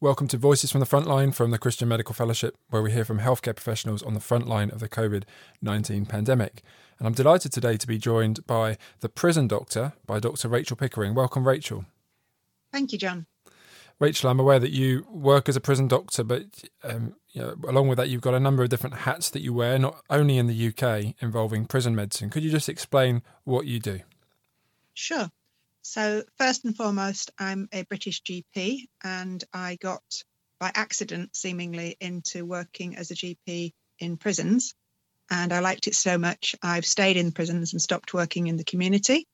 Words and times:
Welcome 0.00 0.28
to 0.28 0.36
Voices 0.36 0.70
from 0.72 0.80
the 0.80 0.86
Frontline 0.86 1.32
from 1.32 1.50
the 1.50 1.58
Christian 1.58 1.88
Medical 1.88 2.14
Fellowship, 2.14 2.56
where 2.68 2.82
we 2.82 2.92
hear 2.92 3.04
from 3.04 3.20
healthcare 3.20 3.54
professionals 3.54 4.02
on 4.02 4.12
the 4.12 4.20
front 4.20 4.46
line 4.46 4.70
of 4.70 4.80
the 4.80 4.88
COVID 4.88 5.22
19 5.62 6.04
pandemic. 6.04 6.62
And 6.98 7.06
I'm 7.06 7.14
delighted 7.14 7.52
today 7.52 7.76
to 7.76 7.86
be 7.86 7.96
joined 7.96 8.44
by 8.46 8.76
the 9.00 9.08
prison 9.08 9.46
doctor, 9.46 9.94
by 10.04 10.18
Dr. 10.18 10.48
Rachel 10.48 10.76
Pickering. 10.76 11.14
Welcome, 11.14 11.46
Rachel. 11.46 11.86
Thank 12.72 12.92
you, 12.92 12.98
John. 12.98 13.26
Rachel, 14.00 14.28
I'm 14.28 14.40
aware 14.40 14.58
that 14.58 14.72
you 14.72 15.06
work 15.08 15.48
as 15.48 15.56
a 15.56 15.60
prison 15.60 15.86
doctor, 15.86 16.24
but 16.24 16.42
um, 16.82 17.14
you 17.30 17.40
know, 17.40 17.54
along 17.66 17.88
with 17.88 17.96
that, 17.96 18.08
you've 18.08 18.20
got 18.20 18.34
a 18.34 18.40
number 18.40 18.64
of 18.64 18.68
different 18.68 18.96
hats 18.96 19.30
that 19.30 19.42
you 19.42 19.54
wear, 19.54 19.78
not 19.78 20.02
only 20.10 20.36
in 20.36 20.48
the 20.48 20.68
UK 20.68 21.14
involving 21.20 21.66
prison 21.66 21.94
medicine. 21.94 22.30
Could 22.30 22.42
you 22.42 22.50
just 22.50 22.68
explain 22.68 23.22
what 23.44 23.66
you 23.66 23.78
do? 23.78 24.00
Sure. 24.92 25.30
So, 25.86 26.24
first 26.38 26.64
and 26.64 26.74
foremost, 26.74 27.30
I'm 27.38 27.68
a 27.70 27.82
British 27.82 28.22
GP, 28.22 28.88
and 29.02 29.44
I 29.52 29.76
got 29.76 30.02
by 30.58 30.72
accident, 30.74 31.36
seemingly, 31.36 31.98
into 32.00 32.46
working 32.46 32.96
as 32.96 33.10
a 33.10 33.14
GP 33.14 33.74
in 33.98 34.16
prisons. 34.16 34.74
And 35.30 35.52
I 35.52 35.58
liked 35.58 35.86
it 35.86 35.94
so 35.94 36.16
much, 36.16 36.56
I've 36.62 36.86
stayed 36.86 37.18
in 37.18 37.32
prisons 37.32 37.74
and 37.74 37.82
stopped 37.82 38.14
working 38.14 38.46
in 38.46 38.56
the 38.56 38.64
community. 38.64 39.28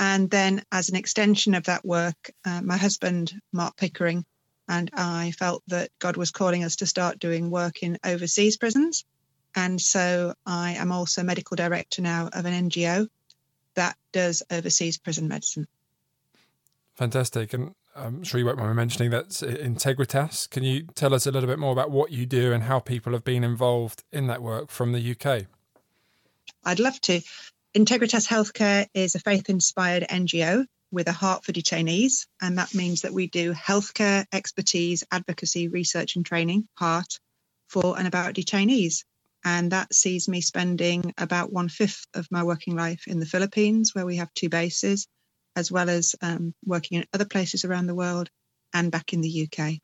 And 0.00 0.28
then, 0.28 0.64
as 0.72 0.88
an 0.88 0.96
extension 0.96 1.54
of 1.54 1.64
that 1.64 1.84
work, 1.84 2.32
uh, 2.44 2.60
my 2.60 2.76
husband, 2.76 3.32
Mark 3.52 3.76
Pickering, 3.76 4.24
and 4.66 4.90
I 4.94 5.30
felt 5.30 5.62
that 5.68 5.90
God 6.00 6.16
was 6.16 6.32
calling 6.32 6.64
us 6.64 6.74
to 6.76 6.86
start 6.86 7.20
doing 7.20 7.50
work 7.50 7.84
in 7.84 7.98
overseas 8.04 8.56
prisons. 8.56 9.04
And 9.54 9.80
so 9.80 10.34
I 10.44 10.72
am 10.72 10.90
also 10.90 11.22
medical 11.22 11.54
director 11.54 12.02
now 12.02 12.30
of 12.32 12.46
an 12.46 12.68
NGO 12.68 13.08
that 13.78 13.96
does 14.12 14.42
overseas 14.50 14.98
prison 14.98 15.28
medicine. 15.28 15.66
Fantastic. 16.96 17.52
And 17.52 17.74
I'm 17.94 18.24
sure 18.24 18.40
you 18.40 18.46
won't 18.46 18.58
mind 18.58 18.70
me 18.70 18.76
mentioning 18.76 19.10
that's 19.10 19.40
Integritas. 19.40 20.50
Can 20.50 20.64
you 20.64 20.82
tell 20.94 21.14
us 21.14 21.26
a 21.26 21.30
little 21.30 21.48
bit 21.48 21.60
more 21.60 21.70
about 21.70 21.92
what 21.92 22.10
you 22.10 22.26
do 22.26 22.52
and 22.52 22.64
how 22.64 22.80
people 22.80 23.12
have 23.12 23.22
been 23.22 23.44
involved 23.44 24.02
in 24.12 24.26
that 24.26 24.42
work 24.42 24.70
from 24.70 24.92
the 24.92 25.12
UK? 25.12 25.46
I'd 26.64 26.80
love 26.80 27.00
to. 27.02 27.20
Integritas 27.72 28.26
Healthcare 28.26 28.86
is 28.94 29.14
a 29.14 29.20
faith 29.20 29.48
inspired 29.48 30.06
NGO 30.10 30.66
with 30.90 31.06
a 31.06 31.12
heart 31.12 31.44
for 31.44 31.52
detainees. 31.52 32.26
And 32.42 32.58
that 32.58 32.74
means 32.74 33.02
that 33.02 33.12
we 33.12 33.28
do 33.28 33.52
healthcare 33.52 34.24
expertise, 34.32 35.04
advocacy, 35.12 35.68
research, 35.68 36.16
and 36.16 36.26
training, 36.26 36.66
heart, 36.74 37.20
for 37.68 37.96
and 37.96 38.08
about 38.08 38.34
detainees. 38.34 39.04
And 39.44 39.72
that 39.72 39.94
sees 39.94 40.28
me 40.28 40.40
spending 40.40 41.14
about 41.16 41.52
one 41.52 41.68
fifth 41.68 42.06
of 42.14 42.26
my 42.30 42.42
working 42.42 42.76
life 42.76 43.04
in 43.06 43.20
the 43.20 43.26
Philippines, 43.26 43.94
where 43.94 44.06
we 44.06 44.16
have 44.16 44.32
two 44.34 44.48
bases, 44.48 45.06
as 45.54 45.70
well 45.70 45.88
as 45.88 46.14
um, 46.22 46.54
working 46.64 46.98
in 46.98 47.06
other 47.12 47.24
places 47.24 47.64
around 47.64 47.86
the 47.86 47.94
world 47.94 48.30
and 48.74 48.90
back 48.90 49.12
in 49.12 49.20
the 49.20 49.48
UK. 49.48 49.74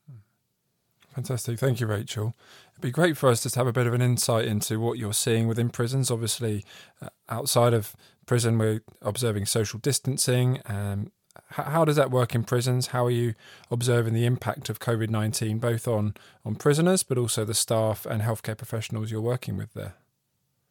Fantastic. 1.15 1.57
Thank 1.57 1.79
you, 1.79 1.87
Rachel. 1.87 2.35
It'd 2.73 2.81
be 2.81 2.91
great 2.91 3.15
for 3.15 3.29
us 3.29 3.43
just 3.43 3.53
to 3.53 3.59
have 3.61 3.67
a 3.67 3.73
bit 3.73 3.87
of 3.87 3.93
an 3.93 4.01
insight 4.01 4.45
into 4.45 4.81
what 4.81 4.97
you're 4.97 5.13
seeing 5.13 5.47
within 5.47 5.69
prisons. 5.69 6.11
Obviously, 6.11 6.65
uh, 7.01 7.07
outside 7.29 7.73
of 7.73 7.95
prison, 8.25 8.57
we're 8.57 8.81
observing 9.01 9.45
social 9.45 9.79
distancing. 9.79 10.59
Um, 10.65 11.13
how, 11.49 11.85
does 11.85 11.95
that 11.95 12.11
work 12.11 12.35
in 12.35 12.43
prisons? 12.43 12.87
How 12.87 13.05
are 13.05 13.11
you 13.11 13.35
observing 13.71 14.13
the 14.13 14.25
impact 14.25 14.69
of 14.69 14.79
COVID 14.79 15.09
19 15.09 15.59
both 15.59 15.87
on, 15.87 16.15
on 16.45 16.55
prisoners, 16.55 17.03
but 17.03 17.17
also 17.17 17.45
the 17.45 17.53
staff 17.53 18.05
and 18.05 18.21
healthcare 18.21 18.57
professionals 18.57 19.11
you're 19.11 19.21
working 19.21 19.57
with 19.57 19.73
there? 19.73 19.95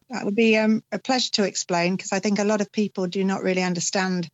That 0.09 0.25
would 0.25 0.35
be 0.35 0.57
um, 0.57 0.83
a 0.91 0.99
pleasure 0.99 1.31
to 1.33 1.43
explain 1.43 1.95
because 1.95 2.11
I 2.11 2.19
think 2.19 2.39
a 2.39 2.43
lot 2.43 2.61
of 2.61 2.71
people 2.71 3.07
do 3.07 3.23
not 3.23 3.43
really 3.43 3.63
understand 3.63 4.29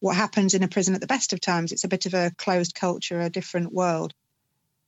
what 0.00 0.16
happens 0.16 0.54
in 0.54 0.64
a 0.64 0.68
prison 0.68 0.94
at 0.94 1.00
the 1.00 1.06
best 1.06 1.32
of 1.32 1.40
times. 1.40 1.70
It's 1.70 1.84
a 1.84 1.88
bit 1.88 2.06
of 2.06 2.14
a 2.14 2.32
closed 2.36 2.74
culture, 2.74 3.20
a 3.20 3.30
different 3.30 3.72
world. 3.72 4.14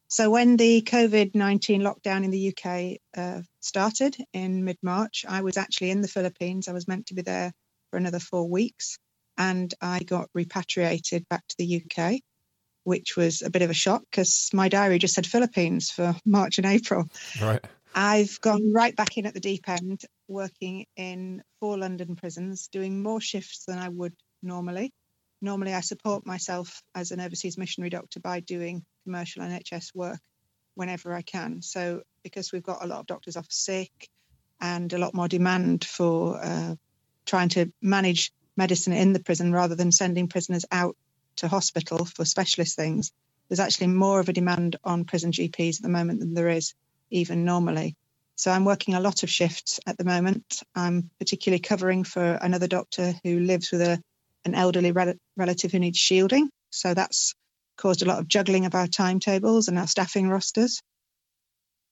So 0.09 0.31
when 0.31 0.57
the 0.57 0.83
COVID 0.83 1.35
19 1.35 1.83
lockdown 1.83 2.25
in 2.25 2.31
the 2.31 2.55
UK 2.57 3.01
uh, 3.17 3.43
started 3.61 4.17
in 4.33 4.65
mid 4.65 4.79
March, 4.83 5.25
I 5.29 5.43
was 5.43 5.57
actually 5.57 5.91
in 5.91 6.01
the 6.01 6.09
Philippines. 6.09 6.69
I 6.69 6.73
was 6.73 6.89
meant 6.89 7.07
to 7.07 7.15
be 7.15 7.23
there 7.23 7.53
for 7.91 7.97
another 7.97 8.19
four 8.19 8.49
weeks. 8.49 8.99
And 9.37 9.73
I 9.81 10.01
got 10.01 10.29
repatriated 10.35 11.29
back 11.29 11.47
to 11.49 11.57
the 11.59 11.83
UK, 11.83 12.21
which 12.85 13.17
was 13.17 13.43
a 13.43 13.51
bit 13.51 13.63
of 13.63 13.71
a 13.71 13.75
shock 13.75 14.03
because 14.11 14.51
my 14.53 14.69
diary 14.69 14.99
just 14.99 15.15
said 15.15 15.27
Philippines 15.27 15.91
for 15.91 16.15
March 16.25 16.59
and 16.59 16.67
April. 16.67 17.05
Right. 17.41 17.65
I've 17.95 18.41
gone 18.41 18.73
right 18.73 18.95
back 18.95 19.17
in 19.17 19.27
at 19.27 19.35
the 19.35 19.41
deep 19.41 19.69
end, 19.69 20.03
working 20.27 20.87
in 20.97 21.43
four 21.61 21.79
London 21.79 22.17
prisons, 22.17 22.69
doing 22.69 23.03
more 23.03 23.21
shifts 23.21 23.65
than 23.67 23.79
I 23.79 23.89
would 23.89 24.15
normally. 24.43 24.93
Normally, 25.41 25.75
I 25.75 25.81
support 25.81 26.27
myself 26.27 26.83
as 26.95 27.13
an 27.13 27.21
overseas 27.21 27.57
missionary 27.59 27.91
doctor 27.91 28.19
by 28.19 28.41
doing 28.41 28.85
commercial 29.05 29.43
NHS 29.43 29.95
work 29.95 30.19
whenever 30.75 31.15
I 31.15 31.23
can. 31.23 31.63
So, 31.63 32.03
because 32.23 32.53
we've 32.53 32.63
got 32.63 32.83
a 32.83 32.87
lot 32.87 33.01
of 33.01 33.07
doctors 33.07 33.37
off 33.37 33.47
sick 33.49 34.09
and 34.61 34.93
a 34.93 34.99
lot 34.99 35.15
more 35.15 35.29
demand 35.29 35.85
for 35.85 36.43
uh, 36.43 36.75
trying 37.27 37.51
to 37.51 37.73
manage 37.83 38.33
medicine 38.57 38.93
in 38.93 39.13
the 39.13 39.23
prison 39.23 39.53
rather 39.53 39.75
than 39.75 39.93
sending 39.93 40.29
prisoners 40.29 40.65
out 40.71 40.97
to 41.37 41.49
hospital 41.49 42.05
for 42.05 42.25
specialist 42.25 42.77
things, 42.77 43.13
there's 43.49 43.61
actually 43.61 43.89
more 43.89 44.21
of 44.21 44.29
a 44.29 44.33
demand 44.33 44.77
on 44.85 45.05
prison 45.05 45.33
GPs 45.33 45.77
at 45.77 45.83
the 45.83 45.89
moment 45.89 46.21
than 46.21 46.35
there 46.35 46.49
is 46.49 46.75
even 47.11 47.45
normally. 47.45 47.97
So 48.37 48.51
I'm 48.51 48.65
working 48.65 48.95
a 48.95 49.01
lot 49.01 49.23
of 49.23 49.31
shifts 49.31 49.79
at 49.87 49.97
the 49.97 50.05
moment. 50.05 50.63
I'm 50.75 51.11
particularly 51.19 51.61
covering 51.61 52.05
for 52.05 52.39
another 52.41 52.67
doctor 52.67 53.15
who 53.23 53.41
lives 53.41 53.71
with 53.71 53.83
a, 53.83 54.03
an 54.45 54.55
elderly 54.55 54.93
rel- 54.93 55.15
relative 55.37 55.73
who 55.73 55.79
needs 55.79 55.99
shielding. 55.99 56.51
So 56.71 56.95
that's 56.95 57.35
caused 57.77 58.03
a 58.03 58.07
lot 58.07 58.19
of 58.19 58.29
juggling 58.29 58.67
of 58.67 58.75
our 58.75 58.87
timetables 58.87 59.69
and 59.69 59.79
our 59.79 59.87
staffing 59.87 60.29
rosters. 60.29 60.83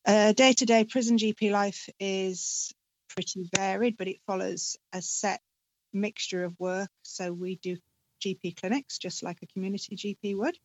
Day 0.04 0.54
to 0.56 0.66
day 0.66 0.84
prison 0.84 1.16
GP 1.16 1.52
life 1.52 1.88
is 2.00 2.72
pretty 3.08 3.48
varied, 3.54 3.96
but 3.96 4.08
it 4.08 4.16
follows 4.26 4.76
a 4.92 5.00
set 5.00 5.40
mixture 5.92 6.44
of 6.44 6.58
work. 6.58 6.90
So 7.02 7.32
we 7.32 7.56
do 7.56 7.76
GP 8.22 8.56
clinics 8.56 8.98
just 8.98 9.22
like 9.22 9.38
a 9.42 9.46
community 9.46 9.96
GP 9.96 10.36
would. 10.36 10.56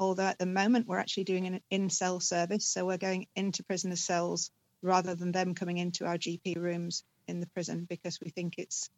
Although 0.00 0.26
at 0.26 0.38
the 0.38 0.46
moment 0.46 0.86
we're 0.86 0.98
actually 0.98 1.24
doing 1.24 1.46
an 1.46 1.60
in 1.70 1.90
cell 1.90 2.20
service. 2.20 2.68
So 2.68 2.86
we're 2.86 2.98
going 2.98 3.26
into 3.34 3.64
prisoner 3.64 3.96
cells 3.96 4.50
rather 4.82 5.14
than 5.14 5.32
them 5.32 5.54
coming 5.54 5.78
into 5.78 6.06
our 6.06 6.16
GP 6.16 6.56
rooms 6.56 7.02
in 7.26 7.40
the 7.40 7.48
prison 7.48 7.86
because 7.88 8.18
we 8.20 8.30
think 8.30 8.54
it's 8.58 8.90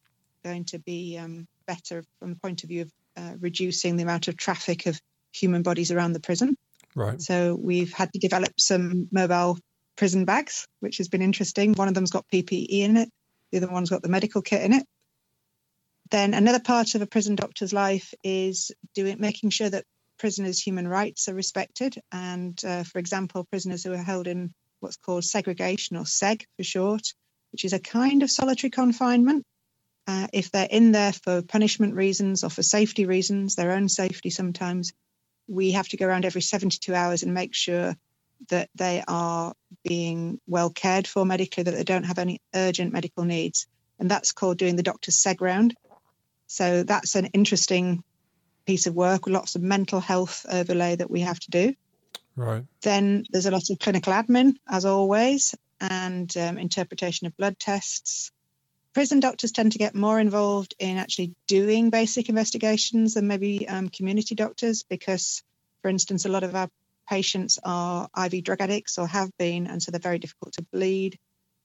going 0.44 0.64
to 0.66 0.78
be 0.78 1.18
um, 1.18 1.46
better 1.66 2.04
from 2.18 2.30
the 2.30 2.40
point 2.40 2.62
of 2.62 2.68
view 2.68 2.82
of 2.82 2.92
uh, 3.16 3.32
reducing 3.40 3.96
the 3.96 4.02
amount 4.02 4.28
of 4.28 4.36
traffic 4.36 4.86
of 4.86 5.00
human 5.32 5.62
bodies 5.62 5.90
around 5.90 6.12
the 6.12 6.20
prison. 6.20 6.56
Right. 6.94 7.20
So 7.20 7.56
we've 7.60 7.92
had 7.92 8.12
to 8.12 8.18
develop 8.18 8.52
some 8.58 9.08
mobile 9.12 9.58
prison 9.96 10.24
bags, 10.24 10.66
which 10.80 10.98
has 10.98 11.08
been 11.08 11.22
interesting. 11.22 11.74
One 11.74 11.88
of 11.88 11.94
them's 11.94 12.10
got 12.10 12.26
PPE 12.32 12.66
in 12.70 12.96
it, 12.96 13.10
the 13.50 13.58
other 13.58 13.68
one's 13.68 13.90
got 13.90 14.02
the 14.02 14.08
medical 14.08 14.42
kit 14.42 14.62
in 14.62 14.72
it. 14.72 14.86
Then 16.10 16.34
another 16.34 16.60
part 16.60 16.94
of 16.94 17.02
a 17.02 17.06
prison 17.06 17.36
doctor's 17.36 17.72
life 17.72 18.12
is 18.24 18.72
doing 18.94 19.20
making 19.20 19.50
sure 19.50 19.70
that 19.70 19.84
prisoners' 20.18 20.60
human 20.60 20.86
rights 20.88 21.28
are 21.28 21.34
respected. 21.34 21.96
And 22.10 22.60
uh, 22.64 22.82
for 22.82 22.98
example, 22.98 23.44
prisoners 23.44 23.84
who 23.84 23.92
are 23.92 23.96
held 23.96 24.26
in 24.26 24.52
what's 24.80 24.96
called 24.96 25.24
segregation 25.24 25.96
or 25.96 26.04
SEG 26.04 26.42
for 26.56 26.64
short, 26.64 27.02
which 27.52 27.64
is 27.64 27.72
a 27.72 27.78
kind 27.78 28.22
of 28.22 28.30
solitary 28.30 28.70
confinement. 28.70 29.44
Uh, 30.06 30.26
if 30.32 30.50
they're 30.50 30.66
in 30.68 30.92
there 30.92 31.12
for 31.12 31.42
punishment 31.42 31.94
reasons 31.94 32.42
or 32.42 32.50
for 32.50 32.62
safety 32.62 33.06
reasons, 33.06 33.54
their 33.54 33.72
own 33.72 33.88
safety 33.88 34.30
sometimes, 34.30 34.92
we 35.46 35.72
have 35.72 35.88
to 35.88 35.96
go 35.96 36.06
around 36.06 36.24
every 36.24 36.42
72 36.42 36.94
hours 36.94 37.22
and 37.22 37.34
make 37.34 37.54
sure 37.54 37.94
that 38.48 38.68
they 38.74 39.02
are 39.06 39.52
being 39.84 40.40
well 40.46 40.70
cared 40.70 41.06
for 41.06 41.24
medically, 41.24 41.62
that 41.62 41.74
they 41.74 41.84
don't 41.84 42.04
have 42.04 42.18
any 42.18 42.40
urgent 42.54 42.92
medical 42.92 43.24
needs. 43.24 43.66
And 43.98 44.10
that's 44.10 44.32
called 44.32 44.58
doing 44.58 44.76
the 44.76 44.82
doctor's 44.82 45.22
seg 45.22 45.40
round. 45.40 45.74
So 46.50 46.82
that's 46.82 47.14
an 47.14 47.26
interesting 47.26 48.02
piece 48.66 48.88
of 48.88 48.94
work 48.96 49.24
with 49.24 49.34
lots 49.34 49.54
of 49.54 49.62
mental 49.62 50.00
health 50.00 50.44
overlay 50.50 50.96
that 50.96 51.08
we 51.08 51.20
have 51.20 51.38
to 51.38 51.50
do. 51.50 51.74
Right. 52.34 52.64
Then 52.82 53.24
there's 53.30 53.46
a 53.46 53.52
lot 53.52 53.70
of 53.70 53.78
clinical 53.78 54.12
admin, 54.12 54.56
as 54.68 54.84
always, 54.84 55.54
and 55.80 56.36
um, 56.36 56.58
interpretation 56.58 57.28
of 57.28 57.36
blood 57.36 57.56
tests. 57.60 58.32
Prison 58.94 59.20
doctors 59.20 59.52
tend 59.52 59.70
to 59.72 59.78
get 59.78 59.94
more 59.94 60.18
involved 60.18 60.74
in 60.80 60.96
actually 60.96 61.36
doing 61.46 61.88
basic 61.88 62.28
investigations 62.28 63.14
than 63.14 63.28
maybe 63.28 63.68
um, 63.68 63.88
community 63.88 64.34
doctors 64.34 64.82
because, 64.82 65.44
for 65.82 65.88
instance, 65.88 66.24
a 66.24 66.30
lot 66.30 66.42
of 66.42 66.56
our 66.56 66.68
patients 67.08 67.60
are 67.62 68.08
IV 68.26 68.42
drug 68.42 68.60
addicts 68.60 68.98
or 68.98 69.06
have 69.06 69.30
been, 69.38 69.68
and 69.68 69.80
so 69.80 69.92
they're 69.92 70.00
very 70.00 70.18
difficult 70.18 70.54
to 70.54 70.66
bleed. 70.72 71.16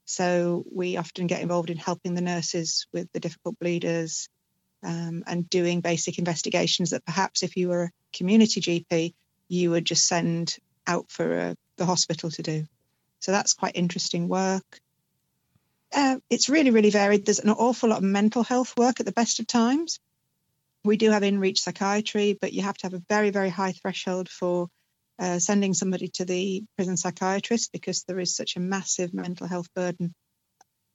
So 0.06 0.64
we 0.72 0.98
often 0.98 1.26
get 1.26 1.42
involved 1.42 1.72
in 1.72 1.78
helping 1.78 2.14
the 2.14 2.22
nurses 2.22 2.86
with 2.94 3.12
the 3.14 3.20
difficult 3.20 3.58
bleeders, 3.58 4.30
um, 4.86 5.24
and 5.26 5.50
doing 5.50 5.82
basic 5.82 6.20
investigations 6.20 6.92
that 6.92 7.06
perhaps 7.06 7.44
if 7.44 7.58
you 7.58 7.70
were 7.70 7.84
a 7.84 7.92
community 8.14 8.62
GP, 8.62 9.14
you 9.48 9.72
would 9.72 9.86
just 9.86 10.08
send 10.08 10.58
out 10.88 11.10
for 11.10 11.40
uh, 11.40 11.56
the 11.78 11.86
hospital 11.86 12.30
to 12.32 12.44
do. 12.44 12.66
So 13.20 13.32
that's 13.32 13.54
quite 13.54 13.76
interesting 13.76 14.28
work. 14.28 14.80
Uh, 15.94 16.18
it's 16.30 16.50
really, 16.50 16.72
really 16.72 16.92
varied. 16.92 17.26
There's 17.26 17.40
an 17.40 17.50
awful 17.50 17.90
lot 17.90 17.98
of 17.98 18.04
mental 18.04 18.44
health 18.44 18.74
work 18.78 19.00
at 19.00 19.06
the 19.06 19.12
best 19.12 19.40
of 19.40 19.48
times. 19.48 20.00
We 20.84 20.98
do 20.98 21.10
have 21.10 21.24
in 21.24 21.40
reach 21.40 21.62
psychiatry, 21.62 22.38
but 22.40 22.54
you 22.54 22.62
have 22.62 22.78
to 22.78 22.86
have 22.86 22.94
a 22.94 23.04
very, 23.10 23.32
very 23.32 23.50
high 23.50 23.72
threshold 23.72 24.30
for 24.30 24.68
uh, 25.18 25.40
sending 25.40 25.74
somebody 25.74 26.10
to 26.10 26.26
the 26.26 26.64
prison 26.76 26.98
psychiatrist 26.98 27.72
because 27.72 28.04
there 28.04 28.20
is 28.20 28.36
such 28.36 28.56
a 28.56 28.60
massive 28.60 29.14
mental 29.14 29.48
health 29.48 29.74
burden 29.74 30.14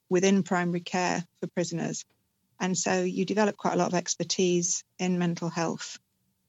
within 0.09 0.43
primary 0.43 0.81
care 0.81 1.25
for 1.41 1.47
prisoners. 1.49 2.05
And 2.61 2.77
so 2.77 3.03
you 3.03 3.25
develop 3.25 3.57
quite 3.57 3.75
a 3.75 3.79
lot 3.79 3.89
of 3.89 3.95
expertise 3.95 4.85
in 4.99 5.19
mental 5.19 5.49
health. 5.49 5.99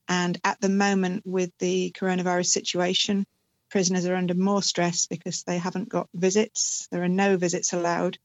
And 0.08 0.38
at 0.44 0.60
the 0.60 0.70
moment, 0.70 1.24
with 1.26 1.52
the 1.60 1.96
coronavirus 1.98 2.48
situation, 2.48 3.26
prisoners 3.70 4.06
are 4.06 4.16
under 4.16 4.34
more 4.34 4.62
stress 4.62 5.08
because 5.08 5.44
they 5.44 5.58
haven't 5.58 5.88
got 5.88 6.10
visits. 6.14 6.90
There 6.92 7.02
are 7.02 7.08
no 7.08 7.38
visits 7.38 7.72
allowed. 7.72 8.18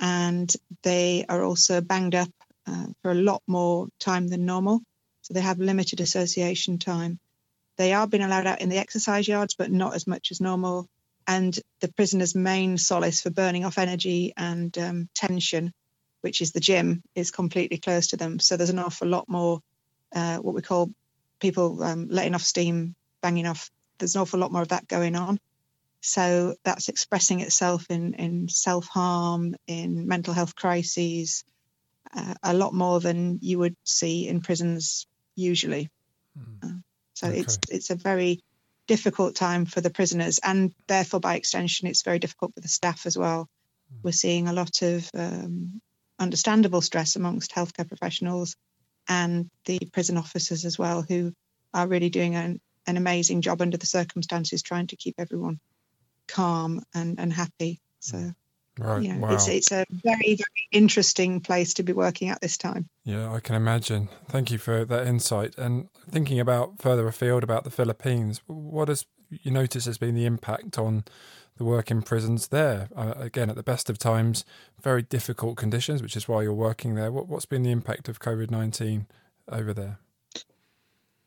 And 0.00 0.52
they 0.82 1.24
are 1.28 1.44
also 1.44 1.80
banged 1.80 2.16
up 2.16 2.32
uh, 2.66 2.86
for 3.00 3.12
a 3.12 3.14
lot 3.14 3.42
more 3.46 3.86
time 4.00 4.26
than 4.26 4.44
normal. 4.44 4.80
So 5.22 5.34
they 5.34 5.40
have 5.40 5.60
limited 5.60 6.00
association 6.00 6.78
time. 6.78 7.20
They 7.76 7.92
are 7.92 8.08
being 8.08 8.24
allowed 8.24 8.46
out 8.46 8.60
in 8.60 8.68
the 8.68 8.78
exercise 8.78 9.28
yards, 9.28 9.54
but 9.54 9.70
not 9.70 9.94
as 9.94 10.06
much 10.06 10.32
as 10.32 10.40
normal. 10.40 10.88
And 11.26 11.58
the 11.80 11.92
prisoner's 11.92 12.34
main 12.34 12.76
solace 12.76 13.20
for 13.20 13.30
burning 13.30 13.64
off 13.64 13.78
energy 13.78 14.32
and 14.36 14.76
um, 14.78 15.08
tension, 15.14 15.72
which 16.24 16.40
is 16.40 16.52
the 16.52 16.60
gym, 16.60 17.02
is 17.14 17.30
completely 17.30 17.76
closed 17.76 18.10
to 18.10 18.16
them. 18.16 18.38
So 18.38 18.56
there's 18.56 18.70
an 18.70 18.78
awful 18.78 19.06
lot 19.06 19.28
more 19.28 19.60
uh, 20.14 20.38
what 20.38 20.54
we 20.54 20.62
call 20.62 20.90
people 21.38 21.82
um, 21.82 22.08
letting 22.08 22.34
off 22.34 22.42
steam, 22.42 22.94
banging 23.20 23.46
off. 23.46 23.70
There's 23.98 24.14
an 24.14 24.22
awful 24.22 24.40
lot 24.40 24.50
more 24.50 24.62
of 24.62 24.68
that 24.68 24.88
going 24.88 25.16
on. 25.16 25.38
So 26.00 26.54
that's 26.64 26.88
expressing 26.88 27.40
itself 27.40 27.90
in, 27.90 28.14
in 28.14 28.48
self 28.48 28.86
harm, 28.86 29.54
in 29.66 30.08
mental 30.08 30.32
health 30.32 30.56
crises, 30.56 31.44
uh, 32.16 32.34
a 32.42 32.54
lot 32.54 32.72
more 32.72 33.00
than 33.00 33.38
you 33.42 33.58
would 33.58 33.76
see 33.84 34.26
in 34.26 34.40
prisons 34.40 35.06
usually. 35.36 35.90
Mm. 36.38 36.64
Uh, 36.64 36.78
so 37.12 37.28
okay. 37.28 37.40
it's 37.40 37.58
it's 37.70 37.90
a 37.90 37.96
very 37.96 38.40
difficult 38.86 39.34
time 39.34 39.66
for 39.66 39.82
the 39.82 39.90
prisoners, 39.90 40.40
and 40.42 40.74
therefore 40.86 41.20
by 41.20 41.36
extension, 41.36 41.86
it's 41.86 42.02
very 42.02 42.18
difficult 42.18 42.54
for 42.54 42.60
the 42.60 42.68
staff 42.68 43.04
as 43.04 43.18
well. 43.18 43.48
Mm. 43.92 44.04
We're 44.04 44.12
seeing 44.12 44.48
a 44.48 44.52
lot 44.54 44.80
of 44.82 45.10
um, 45.14 45.80
understandable 46.18 46.80
stress 46.80 47.16
amongst 47.16 47.52
healthcare 47.52 47.88
professionals 47.88 48.56
and 49.08 49.50
the 49.66 49.78
prison 49.92 50.16
officers 50.16 50.64
as 50.64 50.78
well, 50.78 51.02
who 51.02 51.32
are 51.72 51.86
really 51.86 52.10
doing 52.10 52.34
an, 52.34 52.60
an 52.86 52.96
amazing 52.96 53.42
job 53.42 53.60
under 53.60 53.76
the 53.76 53.86
circumstances, 53.86 54.62
trying 54.62 54.86
to 54.88 54.96
keep 54.96 55.16
everyone 55.18 55.60
calm 56.28 56.82
and, 56.94 57.18
and 57.18 57.32
happy. 57.32 57.80
So. 58.00 58.32
Right. 58.76 59.02
You 59.02 59.14
know, 59.14 59.20
wow. 59.20 59.34
it's, 59.34 59.46
it's 59.46 59.70
a 59.70 59.84
very, 59.88 60.34
very 60.34 60.68
interesting 60.72 61.40
place 61.40 61.74
to 61.74 61.84
be 61.84 61.92
working 61.92 62.30
at 62.30 62.40
this 62.40 62.56
time. 62.56 62.88
Yeah, 63.04 63.32
I 63.32 63.38
can 63.38 63.54
imagine. 63.54 64.08
Thank 64.28 64.50
you 64.50 64.58
for 64.58 64.84
that 64.84 65.06
insight. 65.06 65.56
And 65.56 65.88
thinking 66.10 66.40
about 66.40 66.82
further 66.82 67.06
afield 67.06 67.44
about 67.44 67.62
the 67.62 67.70
Philippines, 67.70 68.40
what 68.46 68.88
has 68.88 69.06
you 69.30 69.52
noticed 69.52 69.86
has 69.86 69.98
been 69.98 70.16
the 70.16 70.26
impact 70.26 70.76
on 70.76 71.04
the 71.56 71.64
work 71.64 71.90
in 71.90 72.02
prisons 72.02 72.48
there? 72.48 72.88
Uh, 72.96 73.14
again, 73.16 73.50
at 73.50 73.56
the 73.56 73.62
best 73.62 73.88
of 73.88 73.98
times, 73.98 74.44
very 74.82 75.02
difficult 75.02 75.56
conditions, 75.56 76.02
which 76.02 76.16
is 76.16 76.28
why 76.28 76.42
you're 76.42 76.52
working 76.52 76.94
there. 76.94 77.12
What, 77.12 77.28
what's 77.28 77.46
been 77.46 77.62
the 77.62 77.70
impact 77.70 78.08
of 78.08 78.20
COVID 78.20 78.50
19 78.50 79.06
over 79.48 79.72
there? 79.72 79.98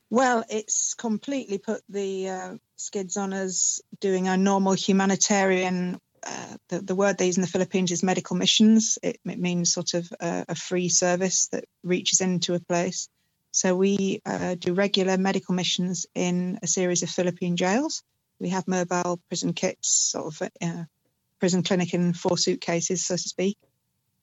Well, 0.09 0.45
it's 0.49 0.93
completely 0.93 1.57
put 1.57 1.81
the 1.89 2.29
uh, 2.29 2.53
skids 2.77 3.17
on 3.17 3.33
us 3.33 3.81
doing 3.99 4.29
our 4.29 4.37
normal 4.37 4.73
humanitarian 4.73 5.99
uh, 6.27 6.57
the, 6.69 6.81
the 6.81 6.95
word 6.95 7.17
they 7.17 7.27
use 7.27 7.37
in 7.37 7.41
the 7.41 7.47
Philippines 7.47 7.91
is 7.91 8.03
medical 8.03 8.35
missions. 8.35 8.97
It, 9.01 9.19
it 9.25 9.39
means 9.39 9.71
sort 9.71 9.93
of 9.93 10.11
a, 10.19 10.45
a, 10.49 10.55
free 10.55 10.89
service 10.89 11.47
that 11.49 11.65
reaches 11.83 12.21
into 12.21 12.53
a 12.53 12.59
place. 12.59 13.07
So 13.51 13.75
we 13.75 14.21
uh, 14.25 14.55
do 14.55 14.73
regular 14.73 15.17
medical 15.17 15.55
missions 15.55 16.05
in 16.13 16.59
a 16.61 16.67
series 16.67 17.01
of 17.03 17.09
Philippine 17.09 17.55
jails. 17.55 18.03
We 18.39 18.49
have 18.49 18.67
mobile 18.67 19.19
prison 19.29 19.53
kits, 19.53 19.89
sort 19.89 20.27
of 20.27 20.49
uh, 20.61 20.83
prison 21.39 21.63
clinic 21.63 21.93
in 21.93 22.13
four 22.13 22.37
suitcases, 22.37 23.05
so 23.05 23.15
to 23.15 23.21
speak. 23.21 23.57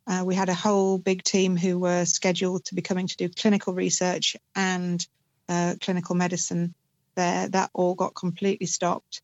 Uh, 0.07 0.23
we 0.25 0.35
had 0.35 0.49
a 0.49 0.55
whole 0.55 0.99
big 0.99 1.23
team 1.23 1.57
who 1.57 1.79
were 1.79 2.05
scheduled 2.05 2.65
to 2.67 2.75
be 2.75 2.83
coming 2.83 3.07
to 3.07 3.17
do 3.17 3.29
clinical 3.29 3.73
research 3.73 4.37
and 4.55 5.07
uh, 5.49 5.75
clinical 5.81 6.15
medicine 6.15 6.75
there. 7.15 7.49
That 7.49 7.71
all 7.73 7.95
got 7.95 8.15
completely 8.15 8.67
stopped. 8.67 9.23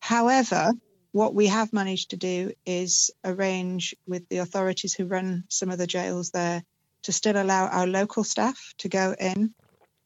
However, 0.00 0.72
what 1.12 1.34
we 1.34 1.46
have 1.46 1.72
managed 1.72 2.10
to 2.10 2.16
do 2.16 2.52
is 2.66 3.10
arrange 3.24 3.94
with 4.06 4.28
the 4.28 4.38
authorities 4.38 4.94
who 4.94 5.06
run 5.06 5.44
some 5.48 5.70
of 5.70 5.78
the 5.78 5.86
jails 5.86 6.30
there 6.30 6.62
to 7.02 7.12
still 7.12 7.40
allow 7.40 7.66
our 7.66 7.86
local 7.86 8.24
staff 8.24 8.74
to 8.78 8.88
go 8.88 9.14
in 9.18 9.54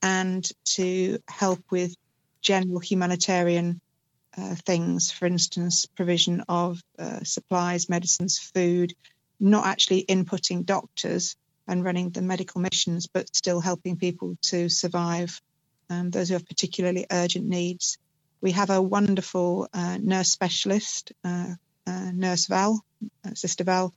and 0.03 0.49
to 0.65 1.19
help 1.29 1.61
with 1.71 1.95
general 2.41 2.79
humanitarian 2.79 3.81
uh, 4.39 4.55
things, 4.67 5.11
for 5.11 5.27
instance, 5.27 5.87
provision 5.87 6.43
of 6.49 6.81
uh, 6.99 7.21
supplies, 7.25 7.89
medicines, 7.89 8.39
food, 8.39 8.95
not 9.41 9.67
actually 9.67 10.05
inputting 10.05 10.65
doctors 10.65 11.37
and 11.67 11.85
running 11.85 12.11
the 12.11 12.23
medical 12.23 12.61
missions, 12.61 13.07
but 13.07 13.35
still 13.35 13.61
helping 13.61 13.97
people 13.97 14.37
to 14.43 14.69
survive, 14.69 15.41
um, 15.91 16.11
those 16.11 16.29
who 16.29 16.35
have 16.35 16.47
particularly 16.47 17.07
urgent 17.11 17.47
needs. 17.47 17.99
We 18.41 18.53
have 18.53 18.71
a 18.71 18.81
wonderful 18.81 19.69
uh, 19.73 19.99
nurse 20.01 20.31
specialist, 20.31 21.13
uh, 21.25 21.55
uh, 21.87 22.11
Nurse 22.13 22.47
Val, 22.47 22.81
Sister 23.35 23.65
Val, 23.65 23.93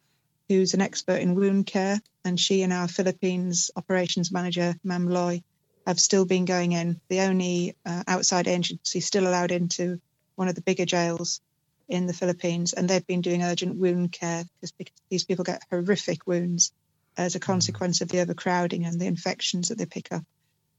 who's 0.50 0.74
an 0.74 0.82
expert 0.82 1.22
in 1.22 1.36
wound 1.36 1.66
care, 1.66 2.02
and 2.26 2.40
she 2.40 2.64
and 2.64 2.74
our 2.74 2.88
Philippines 2.88 3.72
operations 3.76 4.32
manager, 4.32 4.76
Mam 4.84 5.08
Loy, 5.08 5.42
have 5.86 6.00
still 6.00 6.26
been 6.26 6.46
going 6.46 6.72
in. 6.74 7.00
The 7.10 7.22
only 7.22 7.76
uh, 7.86 8.04
outside 8.08 8.48
agency 8.48 9.00
still 9.00 9.28
allowed 9.28 9.52
into 9.52 10.00
one 10.42 10.48
of 10.48 10.56
the 10.56 10.62
bigger 10.64 10.86
jails 10.86 11.40
in 11.88 12.08
the 12.08 12.14
Philippines, 12.14 12.74
and 12.74 12.90
they've 12.90 13.06
been 13.06 13.22
doing 13.22 13.44
urgent 13.44 13.76
wound 13.76 14.12
care 14.12 14.44
because 14.60 14.74
these 15.08 15.24
people 15.24 15.46
get 15.46 15.62
horrific 15.70 16.26
wounds 16.26 16.74
as 17.16 17.36
a 17.36 17.40
mm. 17.40 17.44
consequence 17.44 18.02
of 18.02 18.10
the 18.10 18.22
overcrowding 18.22 18.86
and 18.86 19.00
the 19.00 19.06
infections 19.06 19.68
that 19.68 19.78
they 19.78 19.86
pick 19.86 20.12
up. 20.12 20.24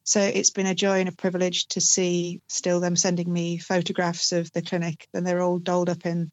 So 0.03 0.21
it's 0.21 0.51
been 0.51 0.67
a 0.67 0.75
joy 0.75 0.99
and 0.99 1.09
a 1.09 1.13
privilege 1.13 1.67
to 1.69 1.81
see 1.81 2.41
still 2.49 2.81
them 2.81 2.97
sending 2.97 3.33
me 3.33 3.59
photographs 3.59 4.33
of 4.33 4.51
the 4.51 4.63
clinic, 4.63 5.07
and 5.15 5.25
they're 5.25 5.43
all 5.43 5.61
dolled 5.61 5.91
up 5.91 6.05
in 6.07 6.33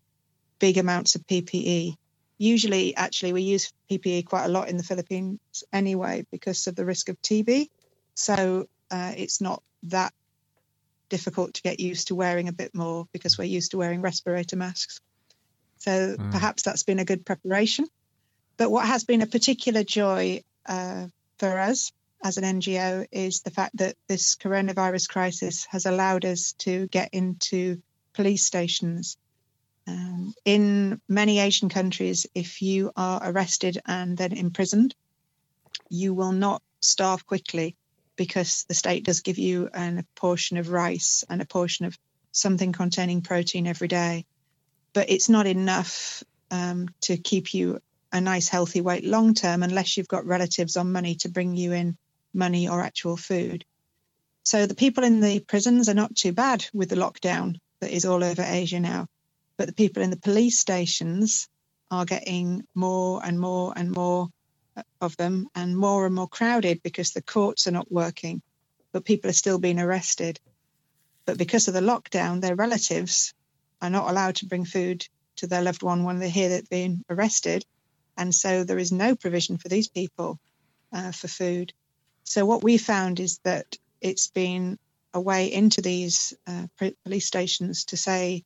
big 0.58 0.80
amounts 0.80 1.14
of 1.14 1.28
PPE. 1.28 1.94
Usually, 2.40 2.96
actually, 2.96 3.34
we 3.34 3.44
use 3.44 3.72
PPE 3.92 4.26
quite 4.26 4.46
a 4.46 4.56
lot 4.58 4.70
in 4.70 4.78
the 4.78 4.84
Philippines 4.84 5.40
anyway 5.72 6.26
because 6.32 6.66
of 6.66 6.76
the 6.76 6.86
risk 6.86 7.10
of 7.10 7.22
TB. 7.22 7.68
So 8.16 8.68
uh, 8.90 9.14
it's 9.16 9.40
not 9.40 9.62
that 9.84 10.14
difficult 11.10 11.56
to 11.56 11.62
get 11.62 11.80
used 11.80 12.08
to 12.08 12.16
wearing 12.16 12.48
a 12.48 12.54
bit 12.54 12.74
more 12.74 13.08
because 13.12 13.38
we're 13.38 13.46
used 13.46 13.72
to 13.72 13.78
wearing 13.78 14.02
respirator 14.02 14.56
masks. 14.56 15.02
So 15.80 16.16
mm. 16.16 16.32
perhaps 16.32 16.64
that's 16.64 16.84
been 16.84 17.00
a 17.00 17.06
good 17.06 17.26
preparation. 17.26 17.88
But 18.58 18.72
what 18.72 18.86
has 18.86 19.04
been 19.04 19.22
a 19.22 19.28
particular 19.28 19.84
joy 19.84 20.44
uh, 20.66 21.08
for 21.38 21.60
us 21.60 21.92
as 22.24 22.38
an 22.38 22.44
NGO 22.44 23.08
is 23.12 23.42
the 23.42 23.52
fact 23.52 23.78
that 23.78 23.96
this 24.08 24.36
coronavirus 24.36 25.08
crisis 25.08 25.66
has 25.70 25.86
allowed 25.86 26.26
us 26.26 26.54
to 26.60 26.88
get 26.88 27.14
into 27.14 27.82
police 28.14 28.46
stations. 28.46 29.18
Um, 29.88 30.34
in 30.44 31.02
many 31.08 31.40
Asian 31.40 31.70
countries, 31.70 32.28
if 32.36 32.62
you 32.62 32.92
are 32.96 33.22
arrested 33.24 33.80
and 33.86 34.18
then 34.18 34.34
imprisoned, 34.34 34.94
you 35.90 36.14
will 36.14 36.34
not 36.34 36.62
starve 36.82 37.26
quickly 37.26 37.76
because 38.20 38.66
the 38.68 38.74
state 38.74 39.06
does 39.06 39.22
give 39.22 39.38
you 39.38 39.70
an, 39.74 40.00
a 40.00 40.20
portion 40.20 40.58
of 40.58 40.70
rice 40.70 41.24
and 41.30 41.42
a 41.42 41.46
portion 41.46 41.86
of 41.86 41.98
something 42.34 42.74
containing 42.74 43.22
protein 43.22 43.66
every 43.66 43.88
day. 43.88 44.26
But 44.94 45.10
it's 45.10 45.30
not 45.30 45.48
enough 45.48 46.22
um, 46.52 46.90
to 47.04 47.16
keep 47.16 47.54
you 47.54 47.80
a 48.12 48.20
nice 48.20 48.50
healthy 48.50 48.82
weight 48.82 49.06
long 49.06 49.36
term 49.36 49.64
unless 49.64 49.96
you've 49.96 50.10
got 50.10 50.26
relatives 50.26 50.76
on 50.76 50.92
money 50.92 51.16
to 51.16 51.30
bring 51.30 51.56
you 51.56 51.72
in 51.72 51.98
money 52.34 52.68
or 52.68 52.82
actual 52.82 53.16
food. 53.16 53.64
So 54.44 54.66
the 54.66 54.76
people 54.76 55.06
in 55.06 55.22
the 55.22 55.40
prisons 55.40 55.88
are 55.88 55.94
not 55.94 56.14
too 56.14 56.34
bad 56.34 56.66
with 56.74 56.90
the 56.90 56.98
lockdown 56.98 57.56
that 57.80 57.96
is 57.96 58.04
all 58.04 58.22
over 58.22 58.42
Asia 58.42 58.82
now. 58.82 59.08
But 59.58 59.68
the 59.68 59.74
people 59.74 60.04
in 60.04 60.10
the 60.10 60.18
police 60.18 60.60
stations 60.60 61.48
are 61.90 62.04
getting 62.04 62.66
more 62.76 63.22
and 63.24 63.40
more 63.40 63.72
and 63.78 63.90
more 63.92 64.28
of 65.02 65.16
them 65.18 65.48
and 65.56 65.78
more 65.78 66.06
and 66.06 66.16
more 66.16 66.28
crowded 66.28 66.82
because 66.84 67.12
the 67.12 67.22
courts 67.22 67.68
are 67.68 67.72
not 67.72 67.92
working, 67.92 68.42
but 68.92 69.06
people 69.06 69.30
are 69.30 69.34
still 69.34 69.60
being 69.60 69.80
arrested. 69.80 70.40
But 71.26 71.38
because 71.38 71.68
of 71.68 71.74
the 71.74 71.82
lockdown, 71.82 72.42
their 72.42 72.56
relatives 72.56 73.34
are 73.82 73.90
not 73.90 74.10
allowed 74.10 74.36
to 74.38 74.48
bring 74.48 74.66
food 74.66 75.08
to 75.38 75.48
their 75.48 75.62
loved 75.62 75.84
one 75.84 76.04
when 76.04 76.20
they 76.20 76.30
hear 76.30 76.50
that 76.50 76.70
they've 76.70 76.70
been 76.70 77.04
arrested. 77.10 77.66
And 78.18 78.34
so 78.34 78.64
there 78.64 78.80
is 78.80 78.92
no 78.92 79.16
provision 79.16 79.58
for 79.58 79.70
these 79.70 79.88
people 79.88 80.40
uh, 80.92 81.12
for 81.12 81.28
food. 81.28 81.74
So 82.24 82.46
what 82.46 82.64
we 82.64 82.78
found 82.78 83.20
is 83.20 83.40
that 83.44 83.66
it's 84.02 84.28
been 84.28 84.78
a 85.14 85.22
way 85.22 85.52
into 85.52 85.82
these 85.82 86.34
uh, 86.46 86.68
police 87.04 87.26
stations 87.26 87.86
to 87.86 87.98
say, 87.98 88.44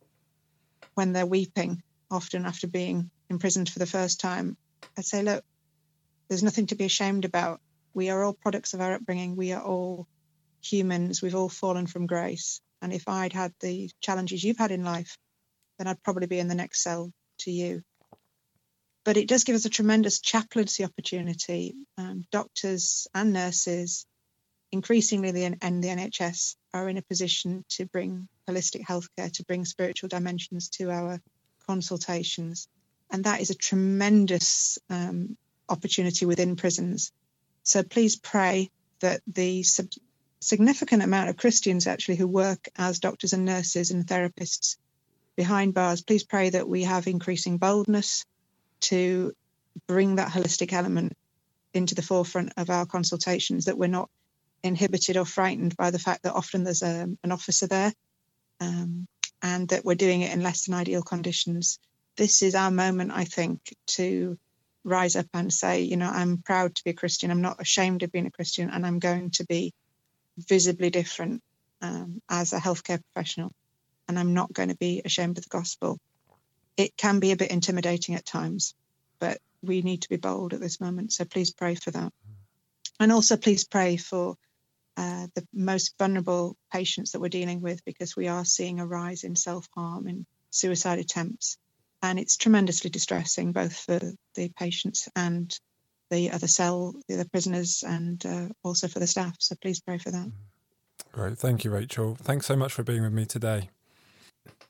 when 0.95 1.13
they're 1.13 1.27
weeping, 1.27 1.83
often 2.11 2.47
after 2.47 2.67
being 2.67 3.11
imprisoned 3.31 3.69
for 3.69 3.79
the 3.79 3.87
first 3.87 4.21
time, 4.21 4.57
I 4.97 5.03
say, 5.03 5.23
look, 5.23 5.45
there's 6.29 6.43
nothing 6.43 6.67
to 6.67 6.75
be 6.75 6.85
ashamed 6.85 7.25
about. 7.25 7.61
We 7.95 8.11
are 8.11 8.23
all 8.23 8.35
products 8.35 8.75
of 8.75 8.81
our 8.81 8.95
upbringing. 8.95 9.37
We 9.37 9.53
are 9.53 9.63
all 9.63 10.07
humans. 10.63 11.23
We've 11.23 11.35
all 11.35 11.49
fallen 11.49 11.87
from 11.87 12.07
grace. 12.07 12.61
And 12.83 12.93
if 12.93 13.09
I'd 13.09 13.33
had 13.33 13.53
the 13.61 13.91
challenges 14.01 14.45
you've 14.45 14.59
had 14.59 14.71
in 14.71 14.85
life, 14.85 15.17
then 15.79 15.87
I'd 15.87 16.03
probably 16.03 16.27
be 16.27 16.39
in 16.39 16.49
the 16.49 16.55
next 16.55 16.83
cell 16.83 17.13
to 17.41 17.51
you 17.51 17.83
but 19.09 19.17
it 19.17 19.27
does 19.27 19.45
give 19.45 19.57
us 19.57 19.65
a 19.65 19.71
tremendous 19.71 20.21
chaplaincy 20.21 20.85
opportunity. 20.85 21.75
Um, 21.97 22.27
doctors 22.31 23.07
and 23.15 23.33
nurses, 23.33 24.05
increasingly 24.71 25.31
the, 25.31 25.57
and 25.63 25.83
the 25.83 25.89
NHS, 25.89 26.57
are 26.75 26.91
in 26.91 26.99
a 26.99 27.03
position 27.03 27.65
to 27.71 27.87
bring 27.87 28.29
holistic 28.47 28.83
healthcare, 28.85 29.33
to 29.33 29.45
bring 29.45 29.65
spiritual 29.65 30.11
dimensions 30.11 30.69
to 30.71 30.91
our 30.91 31.23
consultations. 31.67 32.69
And 33.11 33.25
that 33.25 33.41
is 33.41 33.49
a 33.49 33.55
tremendous 33.55 34.79
um, 34.91 35.39
opportunity 35.69 36.27
within 36.27 36.57
prisons. 36.57 37.13
So 37.63 37.83
please 37.83 38.17
pray 38.17 38.71
that 39.01 39.21
the 39.27 39.63
sub- 39.63 39.91
significant 40.41 41.03
amount 41.03 41.31
of 41.31 41.37
Christians 41.37 41.87
actually 41.87 42.17
who 42.17 42.27
work 42.27 42.69
as 42.77 43.01
doctors 43.01 43.33
and 43.33 43.45
nurses 43.45 43.91
and 43.91 44.07
therapists 44.07 44.77
behind 45.37 45.75
bars, 45.75 46.03
please 46.03 46.25
pray 46.25 46.51
that 46.51 46.69
we 46.69 46.85
have 46.85 47.07
increasing 47.07 47.59
boldness 47.59 48.25
to 48.81 49.33
bring 49.87 50.17
that 50.17 50.31
holistic 50.31 50.73
element 50.73 51.17
into 51.75 51.95
the 51.95 52.03
forefront 52.03 52.53
of 52.57 52.71
our 52.71 52.87
consultations, 52.87 53.67
that 53.67 53.79
we're 53.79 53.89
not 53.89 54.11
inhibited 54.63 55.17
or 55.17 55.25
frightened 55.25 55.77
by 55.77 55.91
the 55.91 55.99
fact 55.99 56.23
that 56.23 56.35
often 56.35 56.65
there's 56.65 56.83
a, 56.83 57.03
um, 57.03 57.19
an 57.23 57.33
officer 57.33 57.67
there 57.67 57.93
um, 58.61 59.07
and 59.43 59.69
that 59.69 59.85
we're 59.85 59.95
doing 59.95 60.23
it 60.23 60.33
in 60.33 60.43
less 60.43 60.65
than 60.65 60.75
ideal 60.75 61.03
conditions. 61.03 61.79
This 62.17 62.43
is 62.43 62.55
our 62.55 62.71
moment, 62.71 63.13
I 63.13 63.25
think, 63.25 63.61
to 63.89 64.39
rise 64.89 65.17
up 65.17 65.27
and 65.35 65.53
say, 65.53 65.83
you 65.83 65.97
know, 65.97 66.11
I'm 66.11 66.39
proud 66.39 66.75
to 66.75 66.85
be 66.85 66.91
a 66.91 66.95
Christian. 66.95 67.31
I'm 67.31 67.43
not 67.43 67.61
ashamed 67.61 68.03
of 68.03 68.13
being 68.13 68.27
a 68.27 68.31
Christian, 68.31 68.71
and 68.71 68.87
I'm 68.87 68.99
going 68.99 69.31
to 69.33 69.45
be 69.45 69.73
visibly 70.37 70.91
different 70.91 71.43
um, 71.83 72.21
as 72.29 72.53
a 72.53 72.59
healthcare 72.59 73.01
professional. 73.13 73.53
And 74.09 74.19
I'm 74.19 74.35
not 74.35 74.53
going 74.53 74.71
to 74.71 74.77
be 74.77 75.03
ashamed 75.05 75.39
of 75.39 75.45
the 75.45 75.51
gospel 75.51 75.99
it 76.79 76.97
can 76.97 77.19
be 77.19 77.33
a 77.33 77.37
bit 77.37 77.51
intimidating 77.51 78.15
at 78.15 78.25
times, 78.25 78.75
but 79.19 79.39
we 79.63 79.83
need 79.83 80.03
to 80.03 80.09
be 80.09 80.17
bold 80.17 80.55
at 80.55 80.61
this 80.61 80.81
moment. 80.81 81.13
So 81.13 81.25
please 81.25 81.53
pray 81.53 81.75
for 81.75 81.91
that. 81.91 82.13
And 83.01 83.13
also, 83.13 83.37
please 83.37 83.67
pray 83.67 83.97
for 83.97 84.37
uh, 84.97 85.27
the 85.35 85.47
most 85.53 85.95
vulnerable 85.99 86.57
patients 86.73 87.13
that 87.13 87.21
we're 87.21 87.29
dealing 87.29 87.61
with 87.61 87.85
because 87.85 88.17
we 88.17 88.29
are 88.29 88.45
seeing 88.45 88.79
a 88.79 88.87
rise 88.87 89.25
in 89.25 89.35
self 89.35 89.67
harm 89.75 90.07
and 90.07 90.25
suicide 90.51 91.01
attempts. 91.01 91.59
And 92.03 92.19
it's 92.19 92.37
tremendously 92.37 92.91
distressing, 92.91 93.53
both 93.53 93.77
for 93.77 93.99
the 94.35 94.49
patients 94.57 95.09
and 95.17 95.53
the 96.11 96.31
other 96.31 96.47
cell, 96.47 96.95
the 97.09 97.15
other 97.15 97.29
prisoners, 97.29 97.85
and 97.87 98.25
uh, 98.25 98.49
also 98.63 98.89
for 98.89 98.99
the 98.99 99.07
staff. 99.07 99.35
So 99.39 99.57
please 99.61 99.81
pray 99.81 99.99
for 99.99 100.11
that. 100.11 100.31
Great. 101.13 101.39
Thank 101.39 101.65
you, 101.65 101.71
Rachel. 101.71 102.17
Thanks 102.21 102.47
so 102.47 102.57
much 102.57 102.73
for 102.73 102.83
being 102.83 103.03
with 103.03 103.13
me 103.13 103.27
today. 103.27 103.71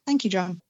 Thank 0.07 0.25
you, 0.25 0.31
John. 0.31 0.61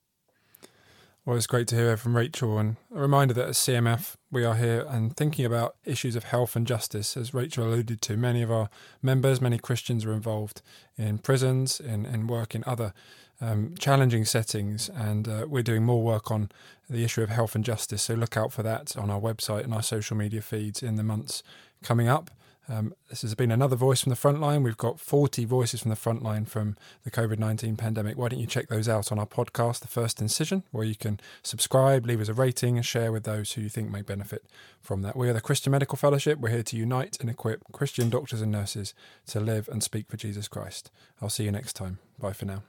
Well, 1.24 1.36
it's 1.36 1.46
great 1.46 1.68
to 1.68 1.76
hear 1.76 1.98
from 1.98 2.16
Rachel, 2.16 2.56
and 2.56 2.76
a 2.94 3.00
reminder 3.00 3.34
that 3.34 3.48
at 3.48 3.54
CMF 3.54 4.16
we 4.30 4.46
are 4.46 4.54
here 4.54 4.86
and 4.88 5.14
thinking 5.14 5.44
about 5.44 5.76
issues 5.84 6.16
of 6.16 6.24
health 6.24 6.56
and 6.56 6.66
justice. 6.66 7.18
As 7.18 7.34
Rachel 7.34 7.66
alluded 7.66 8.00
to, 8.00 8.16
many 8.16 8.40
of 8.40 8.50
our 8.50 8.70
members, 9.02 9.38
many 9.38 9.58
Christians, 9.58 10.06
are 10.06 10.14
involved 10.14 10.62
in 10.96 11.18
prisons, 11.18 11.80
in, 11.80 12.06
in 12.06 12.28
work 12.28 12.54
in 12.54 12.64
other 12.66 12.94
um, 13.40 13.74
challenging 13.78 14.24
settings, 14.24 14.88
and 14.88 15.28
uh, 15.28 15.46
we're 15.48 15.62
doing 15.62 15.84
more 15.84 16.02
work 16.02 16.30
on 16.30 16.50
the 16.90 17.04
issue 17.04 17.22
of 17.22 17.30
health 17.30 17.54
and 17.54 17.64
justice. 17.64 18.02
So 18.02 18.14
look 18.14 18.36
out 18.36 18.52
for 18.52 18.62
that 18.62 18.96
on 18.96 19.10
our 19.10 19.20
website 19.20 19.64
and 19.64 19.74
our 19.74 19.82
social 19.82 20.16
media 20.16 20.42
feeds 20.42 20.82
in 20.82 20.96
the 20.96 21.02
months 21.02 21.42
coming 21.82 22.08
up. 22.08 22.30
Um, 22.70 22.92
this 23.08 23.22
has 23.22 23.34
been 23.34 23.50
another 23.50 23.76
voice 23.76 24.02
from 24.02 24.10
the 24.10 24.16
front 24.16 24.40
line. 24.40 24.62
We've 24.62 24.76
got 24.76 25.00
40 25.00 25.46
voices 25.46 25.80
from 25.80 25.88
the 25.88 25.96
front 25.96 26.22
line 26.22 26.44
from 26.44 26.76
the 27.02 27.10
COVID 27.10 27.38
19 27.38 27.76
pandemic. 27.76 28.18
Why 28.18 28.28
don't 28.28 28.40
you 28.40 28.46
check 28.46 28.68
those 28.68 28.88
out 28.88 29.10
on 29.10 29.18
our 29.18 29.26
podcast, 29.26 29.80
The 29.80 29.88
First 29.88 30.20
Incision, 30.20 30.64
where 30.70 30.84
you 30.84 30.94
can 30.94 31.18
subscribe, 31.42 32.04
leave 32.04 32.20
us 32.20 32.28
a 32.28 32.34
rating, 32.34 32.76
and 32.76 32.84
share 32.84 33.10
with 33.10 33.24
those 33.24 33.52
who 33.52 33.62
you 33.62 33.70
think 33.70 33.90
may 33.90 34.02
benefit 34.02 34.44
from 34.82 35.00
that. 35.02 35.16
We 35.16 35.30
are 35.30 35.32
the 35.32 35.40
Christian 35.40 35.70
Medical 35.70 35.96
Fellowship. 35.96 36.38
We're 36.38 36.50
here 36.50 36.62
to 36.62 36.76
unite 36.76 37.16
and 37.20 37.30
equip 37.30 37.64
Christian 37.72 38.10
doctors 38.10 38.42
and 38.42 38.52
nurses 38.52 38.92
to 39.28 39.40
live 39.40 39.68
and 39.68 39.82
speak 39.82 40.08
for 40.08 40.18
Jesus 40.18 40.46
Christ. 40.46 40.90
I'll 41.22 41.30
see 41.30 41.44
you 41.44 41.52
next 41.52 41.72
time. 41.72 41.98
Bye 42.18 42.34
for 42.34 42.44
now. 42.44 42.62